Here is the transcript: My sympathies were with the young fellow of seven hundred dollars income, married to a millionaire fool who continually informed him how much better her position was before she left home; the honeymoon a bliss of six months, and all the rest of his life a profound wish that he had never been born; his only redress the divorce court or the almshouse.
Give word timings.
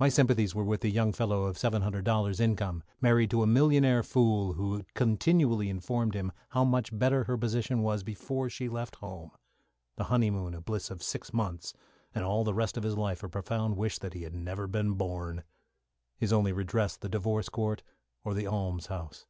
My 0.00 0.08
sympathies 0.08 0.56
were 0.56 0.64
with 0.64 0.80
the 0.80 0.90
young 0.90 1.12
fellow 1.12 1.44
of 1.44 1.56
seven 1.56 1.82
hundred 1.82 2.04
dollars 2.04 2.40
income, 2.40 2.82
married 3.00 3.30
to 3.30 3.44
a 3.44 3.46
millionaire 3.46 4.02
fool 4.02 4.54
who 4.54 4.84
continually 4.94 5.70
informed 5.70 6.14
him 6.16 6.32
how 6.48 6.64
much 6.64 6.90
better 6.98 7.22
her 7.22 7.38
position 7.38 7.82
was 7.84 8.02
before 8.02 8.50
she 8.50 8.68
left 8.68 8.96
home; 8.96 9.30
the 9.94 10.02
honeymoon 10.10 10.52
a 10.54 10.60
bliss 10.60 10.90
of 10.90 11.00
six 11.00 11.32
months, 11.32 11.74
and 12.12 12.24
all 12.24 12.42
the 12.42 12.54
rest 12.54 12.76
of 12.76 12.82
his 12.82 12.96
life 12.96 13.22
a 13.22 13.28
profound 13.28 13.76
wish 13.76 13.98
that 14.00 14.14
he 14.14 14.24
had 14.24 14.34
never 14.34 14.66
been 14.66 14.94
born; 14.94 15.44
his 16.18 16.32
only 16.32 16.52
redress 16.52 16.96
the 16.96 17.08
divorce 17.08 17.48
court 17.48 17.84
or 18.24 18.34
the 18.34 18.48
almshouse. 18.48 19.26